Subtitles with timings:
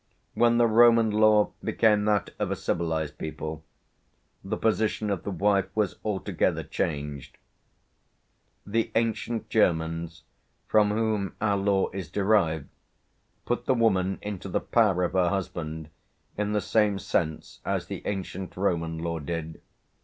[0.33, 3.63] When the Roman law became that of a civilised people,
[4.43, 7.37] the position of the wife was altogether changed....
[8.65, 10.23] The ancient Germans
[10.67, 12.69] from whom our law is derived
[13.45, 15.89] put the woman into the power of her husband
[16.35, 19.61] in the same sense as the ancient Roman law did.